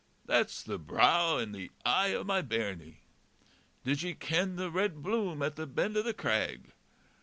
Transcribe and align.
That's 0.25 0.63
the 0.63 0.79
brow 0.79 1.37
and 1.37 1.53
the 1.53 1.69
eye 1.85 2.11
o' 2.15 2.23
my 2.23 2.41
bairnie. 2.41 3.01
Did 3.83 4.01
ye 4.01 4.15
ken 4.15 4.55
the 4.55 4.71
red 4.71 5.03
bloom 5.03 5.43
at 5.43 5.57
the 5.57 5.67
bend 5.67 5.95
o' 5.95 6.01
the 6.01 6.11
crag? 6.11 6.71